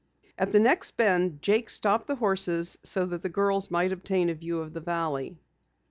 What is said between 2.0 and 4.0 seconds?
the horses so that the girls might